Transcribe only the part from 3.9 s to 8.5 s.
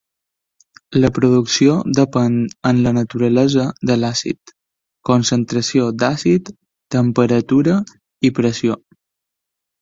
l'àcid, concentració d'àcid, temperatura i